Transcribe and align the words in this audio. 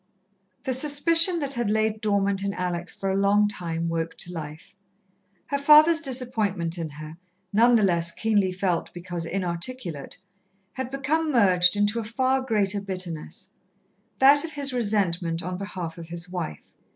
The 0.63 0.73
suspicion 0.73 1.37
that 1.41 1.53
had 1.53 1.69
laid 1.69 2.01
dormant 2.01 2.43
in 2.43 2.55
Alex 2.55 2.95
for 2.95 3.11
a 3.11 3.15
long 3.15 3.47
time 3.47 3.87
woke 3.87 4.17
to 4.17 4.33
life. 4.33 4.73
Her 5.45 5.59
father's 5.59 5.99
disappointment 5.99 6.79
in 6.79 6.89
her, 6.89 7.17
none 7.53 7.75
the 7.75 7.83
less 7.83 8.11
keenly 8.11 8.51
felt 8.51 8.91
because 8.95 9.27
inarticulate, 9.27 10.17
had 10.73 10.89
become 10.89 11.31
merged 11.31 11.75
into 11.75 11.99
a 11.99 12.03
far 12.03 12.41
greater 12.41 12.81
bitterness: 12.81 13.51
that 14.17 14.43
of 14.43 14.53
his 14.53 14.73
resentment 14.73 15.43
on 15.43 15.55
behalf 15.55 15.99
of 15.99 16.07
his 16.07 16.27
wife. 16.27 16.65